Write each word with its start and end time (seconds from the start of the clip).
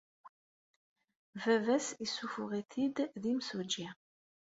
Baba-s 1.41 1.87
yessuffeɣ-it-id 2.03 2.97
d 3.21 3.23
imsujji. 3.31 3.87